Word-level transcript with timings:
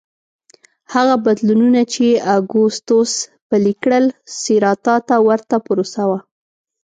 هغه 0.93 1.15
بدلونونه 1.25 1.81
چې 1.93 2.05
اګوستوس 2.37 3.11
پلي 3.49 3.73
کړل 3.83 4.05
سېراتا 4.41 4.95
ته 5.07 5.15
ورته 5.27 5.55
پروسه 5.65 6.03
وه 6.09 6.19